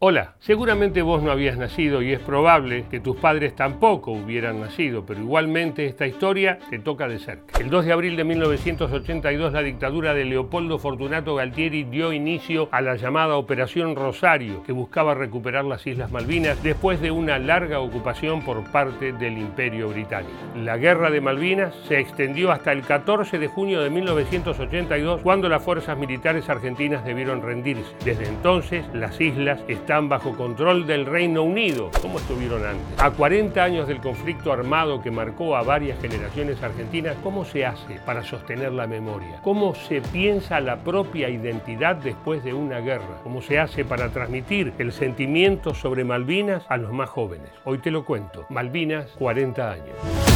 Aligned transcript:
Hola, 0.00 0.36
seguramente 0.38 1.02
vos 1.02 1.24
no 1.24 1.32
habías 1.32 1.58
nacido 1.58 2.02
y 2.02 2.12
es 2.12 2.20
probable 2.20 2.84
que 2.88 3.00
tus 3.00 3.16
padres 3.16 3.56
tampoco 3.56 4.12
hubieran 4.12 4.60
nacido, 4.60 5.04
pero 5.04 5.18
igualmente 5.18 5.86
esta 5.86 6.06
historia 6.06 6.60
te 6.70 6.78
toca 6.78 7.08
de 7.08 7.18
cerca. 7.18 7.58
El 7.58 7.68
2 7.68 7.84
de 7.84 7.92
abril 7.92 8.16
de 8.16 8.22
1982 8.22 9.52
la 9.52 9.62
dictadura 9.64 10.14
de 10.14 10.24
Leopoldo 10.24 10.78
Fortunato 10.78 11.34
Galtieri 11.34 11.82
dio 11.82 12.12
inicio 12.12 12.68
a 12.70 12.80
la 12.80 12.94
llamada 12.94 13.34
Operación 13.34 13.96
Rosario, 13.96 14.62
que 14.62 14.70
buscaba 14.70 15.14
recuperar 15.14 15.64
las 15.64 15.84
Islas 15.84 16.12
Malvinas 16.12 16.62
después 16.62 17.00
de 17.00 17.10
una 17.10 17.40
larga 17.40 17.80
ocupación 17.80 18.42
por 18.42 18.62
parte 18.70 19.10
del 19.10 19.36
Imperio 19.36 19.88
Británico. 19.88 20.30
La 20.54 20.76
Guerra 20.76 21.10
de 21.10 21.20
Malvinas 21.20 21.74
se 21.88 21.98
extendió 21.98 22.52
hasta 22.52 22.70
el 22.70 22.82
14 22.82 23.40
de 23.40 23.48
junio 23.48 23.80
de 23.80 23.90
1982, 23.90 25.22
cuando 25.22 25.48
las 25.48 25.64
fuerzas 25.64 25.98
militares 25.98 26.48
argentinas 26.48 27.04
debieron 27.04 27.42
rendirse. 27.42 27.96
Desde 28.04 28.28
entonces, 28.28 28.84
las 28.94 29.20
islas 29.20 29.58
están 29.88 30.10
bajo 30.10 30.36
control 30.36 30.86
del 30.86 31.06
Reino 31.06 31.42
Unido, 31.42 31.90
como 32.02 32.18
estuvieron 32.18 32.62
antes. 32.62 33.00
A 33.00 33.10
40 33.10 33.64
años 33.64 33.88
del 33.88 34.02
conflicto 34.02 34.52
armado 34.52 35.00
que 35.00 35.10
marcó 35.10 35.56
a 35.56 35.62
varias 35.62 35.98
generaciones 35.98 36.62
argentinas, 36.62 37.16
¿cómo 37.22 37.46
se 37.46 37.64
hace 37.64 37.98
para 38.04 38.22
sostener 38.22 38.72
la 38.72 38.86
memoria? 38.86 39.40
¿Cómo 39.42 39.74
se 39.74 40.02
piensa 40.02 40.60
la 40.60 40.76
propia 40.76 41.30
identidad 41.30 41.96
después 41.96 42.44
de 42.44 42.52
una 42.52 42.80
guerra? 42.80 43.22
¿Cómo 43.22 43.40
se 43.40 43.58
hace 43.58 43.82
para 43.82 44.10
transmitir 44.10 44.74
el 44.78 44.92
sentimiento 44.92 45.72
sobre 45.72 46.04
Malvinas 46.04 46.66
a 46.68 46.76
los 46.76 46.92
más 46.92 47.08
jóvenes? 47.08 47.48
Hoy 47.64 47.78
te 47.78 47.90
lo 47.90 48.04
cuento. 48.04 48.44
Malvinas, 48.50 49.06
40 49.12 49.70
años. 49.70 50.27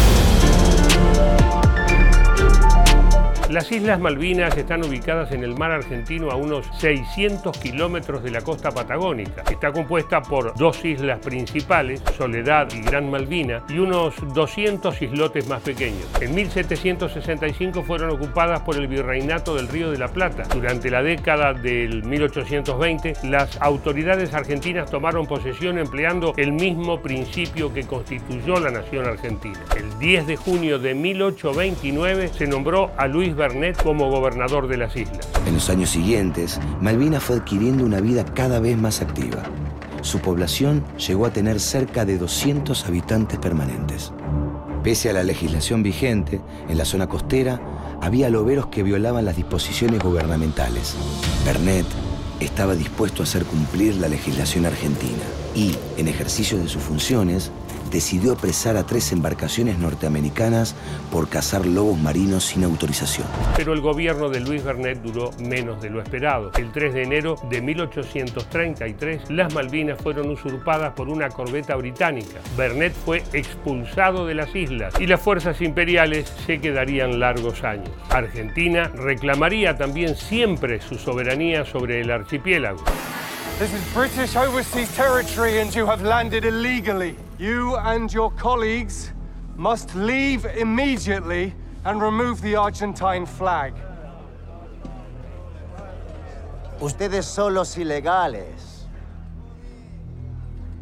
Las 3.62 3.70
Islas 3.70 4.00
Malvinas 4.00 4.56
están 4.56 4.84
ubicadas 4.84 5.30
en 5.30 5.44
el 5.44 5.54
mar 5.54 5.70
argentino 5.70 6.32
a 6.32 6.34
unos 6.34 6.66
600 6.78 7.56
kilómetros 7.58 8.24
de 8.24 8.32
la 8.32 8.40
costa 8.40 8.72
patagónica. 8.72 9.44
Está 9.48 9.70
compuesta 9.70 10.20
por 10.20 10.52
dos 10.56 10.84
islas 10.84 11.20
principales, 11.20 12.02
Soledad 12.18 12.66
y 12.74 12.80
Gran 12.80 13.08
Malvina, 13.08 13.62
y 13.68 13.78
unos 13.78 14.16
200 14.34 15.00
islotes 15.00 15.46
más 15.46 15.62
pequeños. 15.62 16.08
En 16.20 16.34
1765 16.34 17.84
fueron 17.84 18.10
ocupadas 18.10 18.62
por 18.62 18.74
el 18.74 18.88
Virreinato 18.88 19.54
del 19.54 19.68
Río 19.68 19.92
de 19.92 19.98
la 19.98 20.08
Plata. 20.08 20.42
Durante 20.52 20.90
la 20.90 21.04
década 21.04 21.54
del 21.54 22.02
1820, 22.02 23.12
las 23.28 23.62
autoridades 23.62 24.34
argentinas 24.34 24.90
tomaron 24.90 25.28
posesión 25.28 25.78
empleando 25.78 26.34
el 26.36 26.50
mismo 26.50 27.00
principio 27.00 27.72
que 27.72 27.86
constituyó 27.86 28.58
la 28.58 28.72
nación 28.72 29.06
argentina. 29.06 29.60
El 29.76 30.00
10 30.00 30.26
de 30.26 30.36
junio 30.36 30.80
de 30.80 30.94
1829 30.94 32.26
se 32.26 32.48
nombró 32.48 32.90
a 32.96 33.06
Luis 33.06 33.36
Bernet 33.52 33.82
como 33.82 34.08
gobernador 34.08 34.66
de 34.66 34.78
las 34.78 34.96
islas. 34.96 35.28
En 35.46 35.52
los 35.52 35.68
años 35.68 35.90
siguientes, 35.90 36.58
Malvinas 36.80 37.22
fue 37.22 37.36
adquiriendo 37.36 37.84
una 37.84 38.00
vida 38.00 38.24
cada 38.24 38.60
vez 38.60 38.78
más 38.78 39.02
activa. 39.02 39.42
Su 40.00 40.20
población 40.20 40.82
llegó 40.96 41.26
a 41.26 41.34
tener 41.34 41.60
cerca 41.60 42.06
de 42.06 42.16
200 42.16 42.86
habitantes 42.86 43.38
permanentes. 43.38 44.10
Pese 44.82 45.10
a 45.10 45.12
la 45.12 45.22
legislación 45.22 45.82
vigente, 45.82 46.40
en 46.66 46.78
la 46.78 46.86
zona 46.86 47.08
costera 47.08 47.60
había 48.00 48.30
loberos 48.30 48.68
que 48.68 48.82
violaban 48.82 49.26
las 49.26 49.36
disposiciones 49.36 50.02
gubernamentales. 50.02 50.96
Bernet 51.44 51.84
estaba 52.40 52.74
dispuesto 52.74 53.22
a 53.22 53.24
hacer 53.24 53.44
cumplir 53.44 53.96
la 53.96 54.08
legislación 54.08 54.64
argentina 54.64 55.22
y, 55.54 55.76
en 55.98 56.08
ejercicio 56.08 56.56
de 56.56 56.68
sus 56.68 56.82
funciones, 56.82 57.52
decidió 57.92 58.32
apresar 58.32 58.76
a 58.76 58.84
tres 58.84 59.12
embarcaciones 59.12 59.78
norteamericanas 59.78 60.74
por 61.12 61.28
cazar 61.28 61.66
lobos 61.66 61.98
marinos 61.98 62.44
sin 62.46 62.64
autorización. 62.64 63.26
Pero 63.56 63.74
el 63.74 63.80
gobierno 63.80 64.30
de 64.30 64.40
Luis 64.40 64.64
Bernet 64.64 65.00
duró 65.02 65.30
menos 65.38 65.80
de 65.80 65.90
lo 65.90 66.00
esperado. 66.00 66.50
El 66.58 66.72
3 66.72 66.94
de 66.94 67.02
enero 67.02 67.36
de 67.50 67.60
1833, 67.60 69.30
las 69.30 69.52
Malvinas 69.54 70.00
fueron 70.00 70.30
usurpadas 70.30 70.94
por 70.94 71.08
una 71.08 71.28
corbeta 71.28 71.76
británica. 71.76 72.40
Bernet 72.56 72.94
fue 73.04 73.22
expulsado 73.32 74.26
de 74.26 74.34
las 74.34 74.54
islas 74.56 74.94
y 74.98 75.06
las 75.06 75.20
fuerzas 75.20 75.60
imperiales 75.60 76.32
se 76.46 76.60
quedarían 76.60 77.20
largos 77.20 77.62
años. 77.62 77.90
Argentina 78.08 78.88
reclamaría 78.94 79.76
también 79.76 80.16
siempre 80.16 80.80
su 80.80 80.96
soberanía 80.96 81.64
sobre 81.64 82.00
el 82.00 82.10
archipiélago. 82.10 82.82
This 83.58 83.74
is 83.74 83.94
British 83.94 84.34
overseas 84.34 84.88
territory 84.96 85.60
and 85.60 85.72
you 85.74 85.86
have 85.86 86.02
landed 86.02 86.44
illegally. 86.44 87.16
You 87.42 87.74
and 87.76 88.12
your 88.12 88.30
colleagues 88.30 89.12
must 89.56 89.96
leave 89.96 90.44
immediately 90.46 91.52
and 91.84 92.00
remove 92.00 92.40
the 92.40 92.54
Argentine 92.54 93.26
flag. 93.26 93.74
Ustedes 96.80 97.26
son 97.26 97.54
los 97.54 97.76
ilegales. 97.76 98.86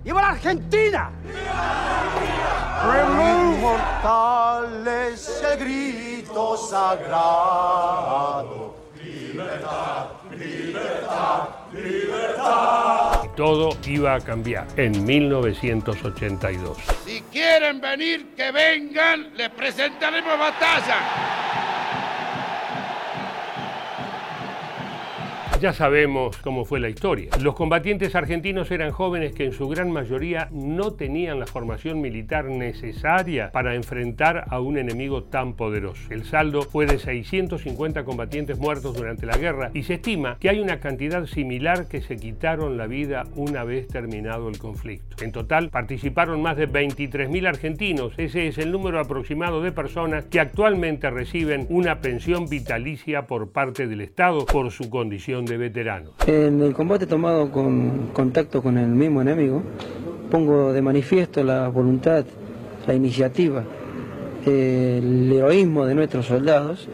¡Viva 0.04 0.20
la 0.20 0.28
Argentina! 0.28 1.10
Remove 2.84 3.58
Mortales 3.60 5.42
el 5.42 5.56
grito 5.58 6.58
sagrado. 6.58 7.70
Y 9.02 9.32
todo 13.36 13.76
iba 13.86 14.14
a 14.14 14.20
cambiar 14.20 14.66
en 14.76 15.04
1982. 15.04 16.76
Si 17.04 17.22
quieren 17.32 17.80
venir, 17.80 18.34
que 18.36 18.50
vengan, 18.50 19.34
les 19.36 19.50
presentaremos 19.50 20.38
batalla. 20.38 21.79
Ya 25.60 25.74
sabemos 25.74 26.38
cómo 26.38 26.64
fue 26.64 26.80
la 26.80 26.88
historia. 26.88 27.32
Los 27.38 27.54
combatientes 27.54 28.14
argentinos 28.14 28.70
eran 28.70 28.92
jóvenes 28.92 29.34
que 29.34 29.44
en 29.44 29.52
su 29.52 29.68
gran 29.68 29.90
mayoría 29.90 30.48
no 30.52 30.92
tenían 30.92 31.38
la 31.38 31.44
formación 31.44 32.00
militar 32.00 32.46
necesaria 32.46 33.50
para 33.52 33.74
enfrentar 33.74 34.46
a 34.48 34.58
un 34.60 34.78
enemigo 34.78 35.24
tan 35.24 35.52
poderoso. 35.52 36.00
El 36.08 36.24
saldo 36.24 36.62
fue 36.62 36.86
de 36.86 36.98
650 36.98 38.04
combatientes 38.04 38.58
muertos 38.58 38.96
durante 38.96 39.26
la 39.26 39.36
guerra 39.36 39.70
y 39.74 39.82
se 39.82 39.94
estima 39.94 40.38
que 40.40 40.48
hay 40.48 40.60
una 40.60 40.80
cantidad 40.80 41.26
similar 41.26 41.88
que 41.88 42.00
se 42.00 42.16
quitaron 42.16 42.78
la 42.78 42.86
vida 42.86 43.24
una 43.34 43.62
vez 43.62 43.86
terminado 43.86 44.48
el 44.48 44.56
conflicto. 44.56 45.22
En 45.22 45.30
total 45.30 45.68
participaron 45.68 46.40
más 46.40 46.56
de 46.56 46.70
23.000 46.70 47.46
argentinos. 47.46 48.14
Ese 48.16 48.46
es 48.46 48.56
el 48.56 48.72
número 48.72 48.98
aproximado 48.98 49.60
de 49.60 49.72
personas 49.72 50.24
que 50.24 50.40
actualmente 50.40 51.10
reciben 51.10 51.66
una 51.68 52.00
pensión 52.00 52.48
vitalicia 52.48 53.26
por 53.26 53.52
parte 53.52 53.86
del 53.86 54.00
Estado 54.00 54.46
por 54.46 54.70
su 54.70 54.88
condición 54.88 55.44
de 55.44 55.49
En 56.26 56.62
el 56.62 56.72
combate 56.74 57.06
tomado 57.06 57.50
con 57.50 58.08
contacto 58.12 58.62
con 58.62 58.78
el 58.78 58.88
mismo 58.88 59.22
enemigo, 59.22 59.62
pongo 60.30 60.72
de 60.72 60.82
manifiesto 60.82 61.42
la 61.42 61.68
voluntad, 61.68 62.24
la 62.86 62.94
iniciativa, 62.94 63.64
el 64.46 65.32
heroísmo 65.32 65.86
de 65.86 65.94
nuestros 65.94 66.26
soldados, 66.26 66.88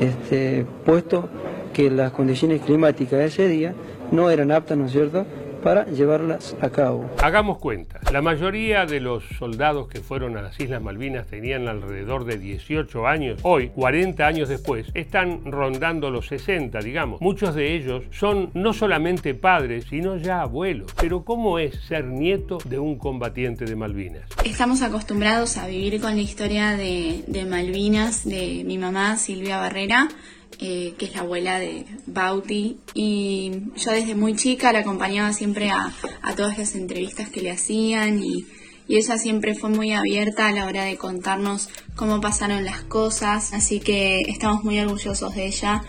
este, 0.00 0.64
puesto 0.84 1.28
que 1.72 1.90
las 1.90 2.12
condiciones 2.12 2.62
climáticas 2.62 3.18
de 3.18 3.24
ese 3.26 3.48
día 3.48 3.74
no 4.10 4.30
eran 4.30 4.50
aptas, 4.50 4.76
¿no 4.76 4.86
es 4.86 4.92
cierto?, 4.92 5.24
para 5.62 5.84
llevarlas 5.86 6.56
a 6.60 6.70
cabo. 6.70 7.10
Hagamos 7.22 7.58
cuenta, 7.58 8.00
la 8.12 8.22
mayoría 8.22 8.86
de 8.86 9.00
los 9.00 9.24
soldados 9.38 9.88
que 9.88 10.00
fueron 10.00 10.36
a 10.36 10.42
las 10.42 10.58
Islas 10.58 10.82
Malvinas 10.82 11.26
tenían 11.26 11.68
alrededor 11.68 12.24
de 12.24 12.38
18 12.38 13.06
años. 13.06 13.40
Hoy, 13.42 13.68
40 13.68 14.26
años 14.26 14.48
después, 14.48 14.86
están 14.94 15.44
rondando 15.44 16.10
los 16.10 16.26
60, 16.26 16.78
digamos. 16.80 17.20
Muchos 17.20 17.54
de 17.54 17.74
ellos 17.74 18.04
son 18.10 18.50
no 18.54 18.72
solamente 18.72 19.34
padres, 19.34 19.86
sino 19.88 20.16
ya 20.16 20.42
abuelos. 20.42 20.92
Pero 21.00 21.24
¿cómo 21.24 21.58
es 21.58 21.74
ser 21.86 22.06
nieto 22.06 22.58
de 22.64 22.78
un 22.78 22.96
combatiente 22.96 23.64
de 23.64 23.76
Malvinas? 23.76 24.22
Estamos 24.44 24.82
acostumbrados 24.82 25.56
a 25.56 25.66
vivir 25.66 26.00
con 26.00 26.16
la 26.16 26.22
historia 26.22 26.76
de, 26.76 27.24
de 27.26 27.44
Malvinas, 27.44 28.24
de 28.24 28.62
mi 28.64 28.78
mamá 28.78 29.16
Silvia 29.16 29.58
Barrera, 29.58 30.08
eh, 30.58 30.94
que 30.98 31.06
es 31.06 31.14
la 31.14 31.20
abuela 31.20 31.58
de 31.58 31.86
Bauti. 32.06 32.78
Y 32.94 33.52
yo 33.76 33.92
desde 33.92 34.14
muy 34.14 34.36
chica 34.36 34.72
la 34.72 34.80
acompañaba 34.80 35.32
siempre 35.32 35.70
a, 35.70 35.92
a 36.22 36.34
todas 36.34 36.58
las 36.58 36.74
entrevistas 36.74 37.30
que 37.30 37.40
le 37.40 37.50
hacían 37.50 38.22
y, 38.22 38.46
y, 38.88 38.96
ella 38.96 39.16
siempre 39.16 39.54
fue 39.54 39.70
muy 39.70 39.92
abierta 39.92 40.48
a 40.48 40.52
la 40.52 40.66
hora 40.66 40.84
de 40.84 40.96
contarnos 40.96 41.68
cómo 41.96 42.20
pasaron 42.20 42.64
las 42.64 42.82
cosas. 42.82 43.52
Así 43.52 43.80
que 43.80 44.20
estamos 44.28 44.64
muy 44.64 44.78
orgullosos 44.80 45.34
de 45.34 45.46
ella, 45.46 45.82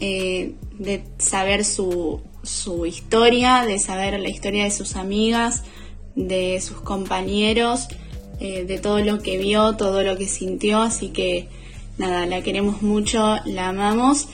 eh, 0.00 0.54
de 0.78 1.04
saber 1.18 1.64
su, 1.64 2.20
su 2.42 2.86
historia, 2.86 3.64
de 3.66 3.78
saber 3.78 4.18
la 4.18 4.28
historia 4.28 4.64
de 4.64 4.70
sus 4.70 4.96
amigas, 4.96 5.62
de 6.14 6.60
sus 6.60 6.80
compañeros, 6.80 7.88
eh, 8.40 8.64
de 8.64 8.78
todo 8.78 9.00
lo 9.00 9.20
que 9.20 9.38
vio, 9.38 9.76
todo 9.76 10.02
lo 10.02 10.16
que 10.16 10.26
sintió. 10.26 10.80
Así 10.80 11.08
que 11.08 11.48
nada, 12.00 12.24
la 12.24 12.42
queremos 12.42 12.80
mucho, 12.80 13.36
la 13.44 13.68
amamos 13.68 14.26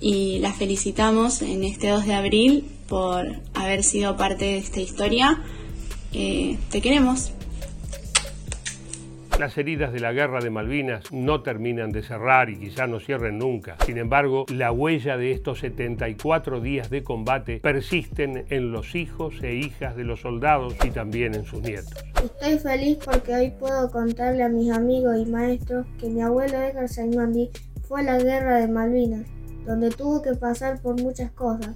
y 0.00 0.40
la 0.40 0.52
felicitamos 0.52 1.42
en 1.42 1.62
este 1.62 1.88
2 1.88 2.06
de 2.06 2.14
abril 2.14 2.64
por 2.88 3.40
haber 3.54 3.84
sido 3.84 4.16
parte 4.16 4.44
de 4.44 4.58
esta 4.58 4.80
historia. 4.80 5.40
Eh, 6.12 6.58
te 6.70 6.80
queremos. 6.80 7.30
Las 9.38 9.58
heridas 9.58 9.92
de 9.92 9.98
la 9.98 10.12
guerra 10.12 10.40
de 10.40 10.48
Malvinas 10.48 11.10
no 11.10 11.42
terminan 11.42 11.90
de 11.90 12.04
cerrar 12.04 12.50
y 12.50 12.56
quizá 12.56 12.86
no 12.86 13.00
cierren 13.00 13.38
nunca. 13.38 13.76
Sin 13.84 13.98
embargo, 13.98 14.46
la 14.48 14.70
huella 14.70 15.16
de 15.16 15.32
estos 15.32 15.58
74 15.58 16.60
días 16.60 16.88
de 16.88 17.02
combate 17.02 17.58
persisten 17.58 18.46
en 18.50 18.70
los 18.70 18.94
hijos 18.94 19.42
e 19.42 19.54
hijas 19.54 19.96
de 19.96 20.04
los 20.04 20.20
soldados 20.20 20.76
y 20.84 20.90
también 20.90 21.34
en 21.34 21.44
sus 21.44 21.62
nietos. 21.62 21.92
Estoy 22.22 22.58
feliz 22.60 22.98
porque 23.04 23.34
hoy 23.34 23.50
puedo 23.50 23.90
contarle 23.90 24.44
a 24.44 24.48
mis 24.48 24.70
amigos 24.70 25.16
y 25.18 25.26
maestros 25.28 25.84
que 25.98 26.08
mi 26.08 26.22
abuelo 26.22 26.56
Edgar 26.56 26.88
Saimandi 26.88 27.50
fue 27.88 28.02
a 28.02 28.04
la 28.04 28.18
guerra 28.18 28.60
de 28.60 28.68
Malvinas, 28.68 29.26
donde 29.66 29.90
tuvo 29.90 30.22
que 30.22 30.34
pasar 30.34 30.80
por 30.80 31.00
muchas 31.02 31.32
cosas, 31.32 31.74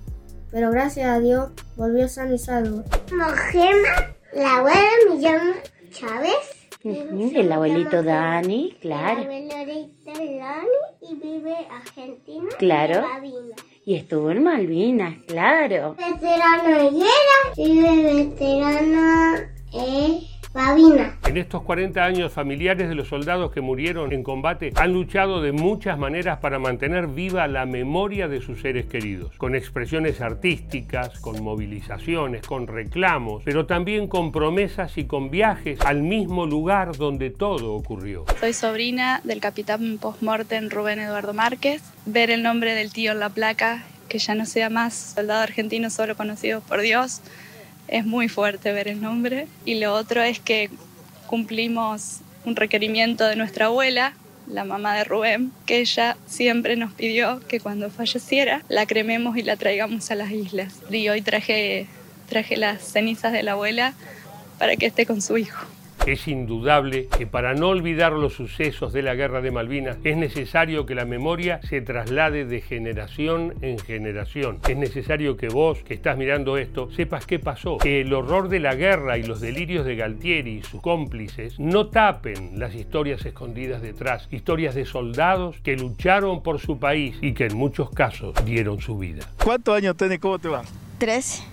pero 0.53 0.71
gracias 0.71 1.09
a 1.09 1.19
Dios 1.19 1.51
volvió 1.77 2.09
sano 2.09 2.35
y 2.35 2.39
salvo. 2.39 2.85
Mojema, 3.11 4.15
la 4.33 4.59
abuela 4.59 4.89
me 5.11 5.21
llama 5.21 5.55
Chávez. 5.91 6.58
El 6.85 7.53
abuelito 7.53 8.03
Dani, 8.03 8.77
claro. 8.81 9.23
El 9.23 9.51
abuelito 9.51 10.13
Dani 10.13 10.69
y 11.03 11.15
vive 11.15 11.53
en 11.53 11.73
Argentina. 11.73 12.49
Claro. 12.59 13.05
En 13.17 13.69
y 13.85 13.95
estuvo 13.95 14.31
en 14.31 14.43
Malvinas, 14.43 15.17
claro. 15.27 15.95
Veterano 15.95 16.69
de 16.69 16.91
guerra, 16.91 17.55
vive 17.57 18.03
veterano 18.03 19.37
en 19.73 20.21
Babina. 20.59 21.17
En 21.25 21.37
estos 21.37 21.63
40 21.63 22.05
años, 22.05 22.33
familiares 22.33 22.89
de 22.89 22.97
los 22.97 23.07
soldados 23.07 23.53
que 23.53 23.61
murieron 23.61 24.13
en 24.13 24.25
combate 24.25 24.73
han 24.75 24.93
luchado 24.93 25.41
de 25.41 25.53
muchas 25.53 25.97
maneras 25.97 26.41
para 26.41 26.59
mantener 26.59 27.07
viva 27.07 27.47
la 27.47 27.65
memoria 27.65 28.27
de 28.27 28.41
sus 28.41 28.61
seres 28.61 28.87
queridos, 28.87 29.37
con 29.37 29.55
expresiones 29.55 30.21
artísticas, 30.21 31.21
con 31.21 31.41
movilizaciones, 31.45 32.45
con 32.45 32.67
reclamos, 32.67 33.45
pero 33.45 33.67
también 33.67 34.09
con 34.09 34.33
promesas 34.33 34.99
y 34.99 35.05
con 35.05 35.31
viajes 35.31 35.81
al 35.83 36.03
mismo 36.03 36.45
lugar 36.45 36.97
donde 36.97 37.31
todo 37.31 37.75
ocurrió. 37.75 38.25
Soy 38.41 38.53
sobrina 38.53 39.21
del 39.23 39.39
capitán 39.39 39.99
postmortem 39.99 40.71
Rubén 40.71 40.99
Eduardo 40.99 41.35
Márquez. 41.35 41.83
Ver 42.05 42.33
el 42.33 42.43
nombre 42.43 42.75
del 42.75 42.93
tío 42.93 43.13
en 43.13 43.21
la 43.21 43.31
placa, 43.31 43.85
que 44.09 44.19
ya 44.19 44.35
no 44.35 44.45
sea 44.45 44.71
más 44.71 45.15
soldado 45.15 45.41
argentino 45.41 45.89
solo 45.89 46.17
conocido 46.17 46.63
por 46.63 46.81
Dios, 46.81 47.23
es 47.89 48.07
muy 48.07 48.29
fuerte 48.29 48.73
ver 48.73 48.89
el 48.89 49.01
nombre. 49.01 49.49
Y 49.65 49.77
lo 49.81 49.95
otro 49.95 50.23
es 50.23 50.39
que 50.39 50.71
cumplimos 51.27 52.21
un 52.45 52.57
requerimiento 52.57 53.27
de 53.27 53.37
nuestra 53.37 53.67
abuela, 53.67 54.15
la 54.47 54.65
mamá 54.65 54.95
de 54.95 55.05
Rubén, 55.05 55.53
que 55.67 55.81
ella 55.81 56.17
siempre 56.27 56.77
nos 56.77 56.93
pidió 56.93 57.41
que 57.49 57.61
cuando 57.61 57.91
falleciera 57.91 58.63
la 58.69 58.87
crememos 58.87 59.37
y 59.37 59.43
la 59.43 59.57
traigamos 59.57 60.11
a 60.11 60.15
las 60.15 60.31
islas. 60.31 60.75
Y 60.91 61.09
hoy 61.09 61.21
traje, 61.21 61.87
traje 62.29 62.57
las 62.57 62.83
cenizas 62.83 63.33
de 63.33 63.43
la 63.43 63.53
abuela 63.53 63.95
para 64.59 64.77
que 64.77 64.87
esté 64.87 65.05
con 65.05 65.21
su 65.21 65.37
hijo. 65.37 65.67
Es 66.09 66.27
indudable 66.27 67.07
que 67.19 67.27
para 67.27 67.53
no 67.53 67.69
olvidar 67.69 68.15
los 68.15 68.33
sucesos 68.33 68.95
de 68.95 69.03
la 69.03 69.15
guerra 69.15 69.43
de 69.43 69.51
Malvinas 69.51 69.99
es 70.05 70.17
necesario 70.17 70.87
que 70.87 70.95
la 70.95 71.05
memoria 71.05 71.61
se 71.69 71.83
traslade 71.83 72.47
de 72.47 72.63
generación 72.63 73.53
en 73.61 73.79
generación. 73.79 74.59
Es 74.67 74.79
necesario 74.79 75.37
que 75.37 75.51
vos, 75.51 75.83
que 75.83 75.93
estás 75.93 76.17
mirando 76.17 76.57
esto, 76.57 76.91
sepas 76.93 77.27
qué 77.27 77.39
pasó. 77.39 77.77
Que 77.77 78.01
el 78.01 78.15
horror 78.15 78.49
de 78.49 78.59
la 78.59 78.75
guerra 78.75 79.19
y 79.19 79.23
los 79.23 79.43
delirios 79.43 79.85
de 79.85 79.97
Galtieri 79.97 80.53
y 80.53 80.63
sus 80.63 80.81
cómplices 80.81 81.61
no 81.61 81.89
tapen 81.89 82.59
las 82.59 82.75
historias 82.75 83.27
escondidas 83.27 83.83
detrás. 83.83 84.29
Historias 84.31 84.75
de 84.75 84.87
soldados 84.87 85.61
que 85.61 85.77
lucharon 85.77 86.43
por 86.43 86.59
su 86.59 86.79
país 86.79 87.19
y 87.21 87.35
que 87.35 87.45
en 87.45 87.57
muchos 87.59 87.91
casos 87.91 88.35
dieron 88.47 88.81
su 88.81 88.97
vida. 88.97 89.29
¿Cuántos 89.45 89.77
años 89.77 89.95
tenés? 89.95 90.21
¿Cómo 90.21 90.39
te 90.39 90.49
va? 90.49 90.63
Tres. 90.97 91.45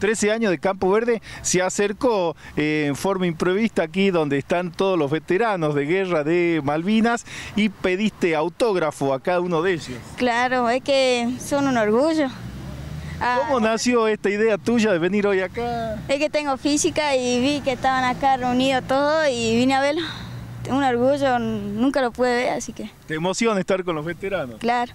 13 0.00 0.32
años 0.32 0.50
de 0.50 0.58
Campo 0.58 0.90
Verde, 0.90 1.22
se 1.42 1.62
acercó 1.62 2.34
eh, 2.56 2.86
en 2.88 2.96
forma 2.96 3.26
imprevista 3.26 3.82
aquí 3.84 4.10
donde 4.10 4.38
están 4.38 4.72
todos 4.72 4.98
los 4.98 5.10
veteranos 5.10 5.74
de 5.76 5.84
guerra 5.84 6.24
de 6.24 6.60
Malvinas 6.64 7.24
y 7.54 7.68
pediste 7.68 8.34
autógrafo 8.34 9.14
a 9.14 9.20
cada 9.20 9.40
uno 9.40 9.62
de 9.62 9.74
ellos. 9.74 9.98
Claro, 10.16 10.68
es 10.68 10.82
que 10.82 11.28
son 11.38 11.68
un 11.68 11.76
orgullo. 11.76 12.28
¿Cómo 13.20 13.58
ah, 13.58 13.60
nació 13.60 14.08
esta 14.08 14.30
idea 14.30 14.56
tuya 14.56 14.92
de 14.92 14.98
venir 14.98 15.26
hoy 15.26 15.40
acá? 15.40 15.98
Es 16.08 16.18
que 16.18 16.30
tengo 16.30 16.56
física 16.56 17.14
y 17.14 17.38
vi 17.40 17.60
que 17.60 17.72
estaban 17.72 18.02
acá 18.02 18.38
reunidos 18.38 18.82
todos 18.88 19.28
y 19.30 19.54
vine 19.56 19.74
a 19.74 19.82
verlo. 19.82 20.02
Un 20.70 20.82
orgullo, 20.82 21.38
nunca 21.38 22.00
lo 22.00 22.12
pude 22.12 22.34
ver, 22.34 22.50
así 22.50 22.72
que... 22.72 22.90
¿Te 23.06 23.14
emociona 23.14 23.60
estar 23.60 23.84
con 23.84 23.94
los 23.94 24.04
veteranos? 24.06 24.56
Claro. 24.58 24.92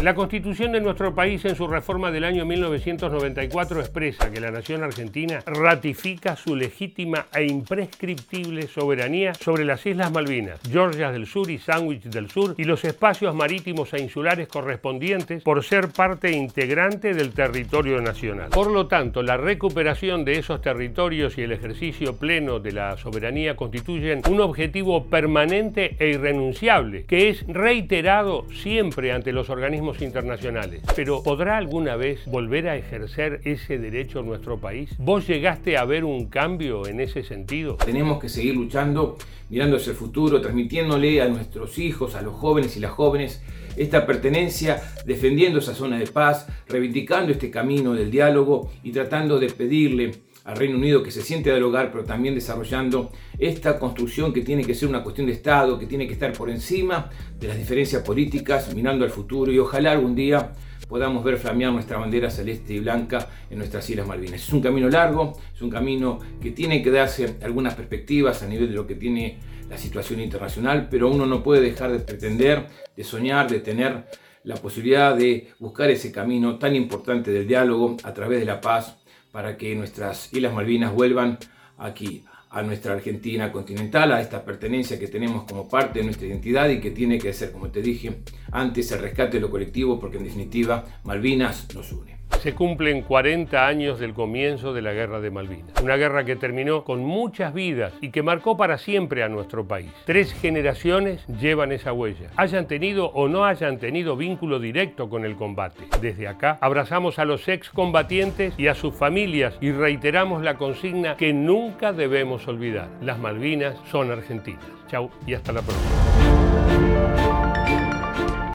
La 0.00 0.14
constitución 0.14 0.70
de 0.70 0.80
nuestro 0.80 1.12
país 1.12 1.44
en 1.44 1.56
su 1.56 1.66
reforma 1.66 2.12
del 2.12 2.22
año 2.22 2.46
1994 2.46 3.80
expresa 3.80 4.30
que 4.30 4.40
la 4.40 4.52
nación 4.52 4.84
argentina 4.84 5.42
ratifica 5.44 6.36
su 6.36 6.54
legítima 6.54 7.26
e 7.34 7.46
imprescriptible 7.46 8.68
soberanía 8.68 9.34
sobre 9.34 9.64
las 9.64 9.84
Islas 9.84 10.12
Malvinas, 10.12 10.60
Georgias 10.70 11.12
del 11.12 11.26
Sur 11.26 11.50
y 11.50 11.58
Sandwich 11.58 12.04
del 12.04 12.30
Sur 12.30 12.54
y 12.56 12.62
los 12.62 12.84
espacios 12.84 13.34
marítimos 13.34 13.92
e 13.92 14.00
insulares 14.00 14.46
correspondientes 14.46 15.42
por 15.42 15.64
ser 15.64 15.88
parte 15.88 16.30
integrante 16.30 17.12
del 17.12 17.32
territorio 17.32 18.00
nacional. 18.00 18.50
Por 18.50 18.70
lo 18.70 18.86
tanto, 18.86 19.20
la 19.24 19.36
recuperación 19.36 20.24
de 20.24 20.38
esos 20.38 20.62
territorios 20.62 21.38
y 21.38 21.42
el 21.42 21.50
ejercicio 21.50 22.16
pleno 22.16 22.60
de 22.60 22.70
la 22.70 22.96
soberanía 22.98 23.56
constituyen 23.56 24.22
un 24.30 24.40
objetivo 24.40 25.06
permanente 25.06 25.96
e 25.98 26.10
irrenunciable 26.10 27.04
que 27.06 27.30
es 27.30 27.44
reiterado 27.48 28.46
siempre 28.50 29.10
ante 29.10 29.32
los 29.32 29.50
organismos 29.56 30.02
internacionales. 30.02 30.82
Pero 30.94 31.22
¿podrá 31.22 31.56
alguna 31.56 31.96
vez 31.96 32.20
volver 32.26 32.68
a 32.68 32.76
ejercer 32.76 33.40
ese 33.44 33.78
derecho 33.78 34.20
en 34.20 34.26
nuestro 34.26 34.58
país? 34.58 34.90
¿Vos 34.98 35.26
llegaste 35.26 35.78
a 35.78 35.84
ver 35.86 36.04
un 36.04 36.26
cambio 36.26 36.86
en 36.86 37.00
ese 37.00 37.22
sentido? 37.22 37.76
Tenemos 37.76 38.20
que 38.20 38.28
seguir 38.28 38.54
luchando, 38.54 39.16
mirando 39.48 39.76
hacia 39.76 39.92
el 39.92 39.96
futuro, 39.96 40.42
transmitiéndole 40.42 41.22
a 41.22 41.28
nuestros 41.28 41.78
hijos, 41.78 42.14
a 42.14 42.22
los 42.22 42.34
jóvenes 42.34 42.76
y 42.76 42.80
las 42.80 42.90
jóvenes 42.90 43.42
esta 43.76 44.06
pertenencia, 44.06 44.82
defendiendo 45.04 45.58
esa 45.58 45.74
zona 45.74 45.98
de 45.98 46.06
paz, 46.06 46.46
reivindicando 46.68 47.32
este 47.32 47.50
camino 47.50 47.94
del 47.94 48.10
diálogo 48.10 48.70
y 48.82 48.92
tratando 48.92 49.38
de 49.38 49.50
pedirle 49.50 50.12
al 50.46 50.56
Reino 50.56 50.78
Unido 50.78 51.02
que 51.02 51.10
se 51.10 51.22
siente 51.22 51.50
a 51.50 51.54
dialogar, 51.54 51.90
pero 51.90 52.04
también 52.04 52.34
desarrollando 52.34 53.10
esta 53.36 53.80
construcción 53.80 54.32
que 54.32 54.42
tiene 54.42 54.64
que 54.64 54.76
ser 54.76 54.88
una 54.88 55.02
cuestión 55.02 55.26
de 55.26 55.32
Estado, 55.32 55.76
que 55.76 55.86
tiene 55.86 56.06
que 56.06 56.12
estar 56.12 56.32
por 56.32 56.48
encima 56.48 57.10
de 57.38 57.48
las 57.48 57.58
diferencias 57.58 58.02
políticas, 58.02 58.72
mirando 58.72 59.04
al 59.04 59.10
futuro 59.10 59.50
y 59.50 59.58
ojalá 59.58 59.90
algún 59.90 60.14
día 60.14 60.52
podamos 60.88 61.24
ver 61.24 61.36
flamear 61.36 61.72
nuestra 61.72 61.98
bandera 61.98 62.30
celeste 62.30 62.74
y 62.74 62.78
blanca 62.78 63.28
en 63.50 63.58
nuestras 63.58 63.90
Islas 63.90 64.06
Malvinas. 64.06 64.40
Es 64.40 64.52
un 64.52 64.60
camino 64.60 64.88
largo, 64.88 65.36
es 65.52 65.60
un 65.60 65.70
camino 65.70 66.20
que 66.40 66.52
tiene 66.52 66.80
que 66.80 66.92
darse 66.92 67.38
algunas 67.42 67.74
perspectivas 67.74 68.44
a 68.44 68.46
nivel 68.46 68.68
de 68.68 68.74
lo 68.74 68.86
que 68.86 68.94
tiene 68.94 69.38
la 69.68 69.76
situación 69.76 70.20
internacional, 70.20 70.86
pero 70.88 71.10
uno 71.10 71.26
no 71.26 71.42
puede 71.42 71.60
dejar 71.60 71.90
de 71.90 71.98
pretender, 71.98 72.68
de 72.96 73.02
soñar, 73.02 73.50
de 73.50 73.58
tener 73.58 74.04
la 74.44 74.54
posibilidad 74.54 75.16
de 75.16 75.48
buscar 75.58 75.90
ese 75.90 76.12
camino 76.12 76.56
tan 76.56 76.76
importante 76.76 77.32
del 77.32 77.48
diálogo 77.48 77.96
a 78.04 78.14
través 78.14 78.38
de 78.38 78.46
la 78.46 78.60
paz 78.60 78.96
para 79.36 79.58
que 79.58 79.74
nuestras 79.74 80.32
Islas 80.32 80.54
Malvinas 80.54 80.94
vuelvan 80.94 81.38
aquí, 81.76 82.24
a 82.48 82.62
nuestra 82.62 82.94
Argentina 82.94 83.52
continental, 83.52 84.12
a 84.12 84.22
esta 84.22 84.42
pertenencia 84.42 84.98
que 84.98 85.08
tenemos 85.08 85.44
como 85.44 85.68
parte 85.68 85.98
de 85.98 86.06
nuestra 86.06 86.26
identidad 86.26 86.70
y 86.70 86.80
que 86.80 86.90
tiene 86.90 87.18
que 87.18 87.34
ser, 87.34 87.52
como 87.52 87.68
te 87.68 87.82
dije 87.82 88.22
antes, 88.50 88.90
el 88.92 89.00
rescate 89.00 89.36
de 89.36 89.42
lo 89.42 89.50
colectivo, 89.50 90.00
porque 90.00 90.16
en 90.16 90.24
definitiva 90.24 90.86
Malvinas 91.04 91.68
nos 91.74 91.92
une. 91.92 92.15
Se 92.40 92.54
cumplen 92.54 93.02
40 93.02 93.66
años 93.66 93.98
del 93.98 94.14
comienzo 94.14 94.72
de 94.72 94.82
la 94.82 94.92
Guerra 94.92 95.20
de 95.20 95.30
Malvinas, 95.30 95.80
una 95.82 95.96
guerra 95.96 96.24
que 96.24 96.36
terminó 96.36 96.84
con 96.84 97.04
muchas 97.04 97.52
vidas 97.52 97.92
y 98.00 98.10
que 98.10 98.22
marcó 98.22 98.56
para 98.56 98.78
siempre 98.78 99.22
a 99.22 99.28
nuestro 99.28 99.66
país. 99.66 99.90
Tres 100.04 100.32
generaciones 100.32 101.26
llevan 101.26 101.72
esa 101.72 101.92
huella, 101.92 102.30
hayan 102.36 102.66
tenido 102.66 103.06
o 103.06 103.26
no 103.28 103.44
hayan 103.44 103.78
tenido 103.78 104.16
vínculo 104.16 104.60
directo 104.60 105.08
con 105.08 105.24
el 105.24 105.34
combate. 105.34 105.88
Desde 106.00 106.28
acá 106.28 106.58
abrazamos 106.60 107.18
a 107.18 107.24
los 107.24 107.48
excombatientes 107.48 108.54
y 108.58 108.68
a 108.68 108.74
sus 108.74 108.94
familias 108.94 109.54
y 109.60 109.72
reiteramos 109.72 110.42
la 110.42 110.54
consigna 110.56 111.16
que 111.16 111.32
nunca 111.32 111.92
debemos 111.92 112.46
olvidar. 112.46 112.88
Las 113.00 113.18
Malvinas 113.18 113.76
son 113.90 114.10
argentinas. 114.10 114.64
Chau 114.88 115.10
y 115.26 115.34
hasta 115.34 115.52
la 115.52 115.62
próxima. 115.62 117.45